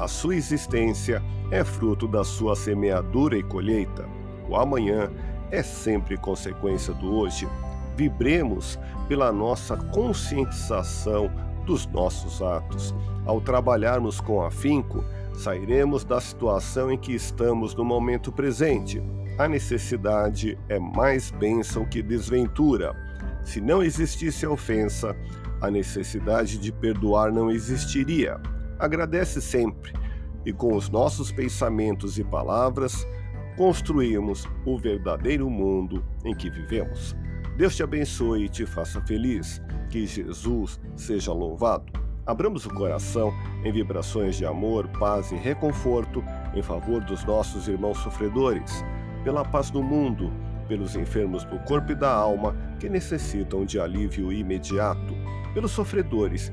[0.00, 4.08] A sua existência é fruto da sua semeadura e colheita.
[4.48, 5.10] O amanhã
[5.50, 7.46] é sempre consequência do hoje.
[7.98, 8.78] Vibremos
[9.08, 11.30] pela nossa conscientização
[11.66, 12.94] dos nossos atos.
[13.26, 19.02] Ao trabalharmos com afinco, sairemos da situação em que estamos no momento presente.
[19.36, 22.96] A necessidade é mais bênção que desventura.
[23.44, 25.14] Se não existisse a ofensa,
[25.60, 28.40] a necessidade de perdoar não existiria.
[28.80, 29.92] Agradece sempre
[30.44, 33.06] e com os nossos pensamentos e palavras
[33.56, 37.14] construímos o verdadeiro mundo em que vivemos.
[37.58, 39.60] Deus te abençoe e te faça feliz.
[39.90, 41.92] Que Jesus seja louvado.
[42.24, 47.98] Abramos o coração em vibrações de amor, paz e reconforto em favor dos nossos irmãos
[47.98, 48.84] sofredores,
[49.24, 50.32] pela paz do mundo,
[50.68, 55.12] pelos enfermos do corpo e da alma que necessitam de alívio imediato,
[55.52, 56.52] pelos sofredores